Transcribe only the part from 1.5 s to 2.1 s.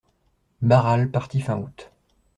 août.